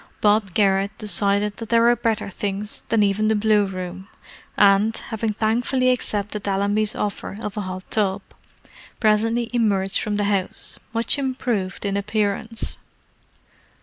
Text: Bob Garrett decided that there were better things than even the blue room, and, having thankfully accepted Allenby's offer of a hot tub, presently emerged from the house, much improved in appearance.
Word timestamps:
Bob 0.19 0.55
Garrett 0.55 0.89
decided 0.97 1.57
that 1.57 1.69
there 1.69 1.83
were 1.83 1.95
better 1.95 2.27
things 2.27 2.81
than 2.89 3.03
even 3.03 3.27
the 3.27 3.35
blue 3.35 3.65
room, 3.67 4.07
and, 4.57 4.97
having 4.97 5.31
thankfully 5.31 5.91
accepted 5.91 6.47
Allenby's 6.47 6.95
offer 6.95 7.37
of 7.43 7.55
a 7.55 7.61
hot 7.61 7.85
tub, 7.91 8.23
presently 8.99 9.51
emerged 9.53 9.99
from 9.99 10.15
the 10.15 10.23
house, 10.23 10.79
much 10.91 11.19
improved 11.19 11.85
in 11.85 11.95
appearance. 11.95 12.77